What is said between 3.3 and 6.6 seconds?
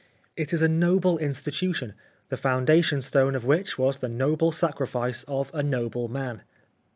of which was the noble sacrifice of a noble man.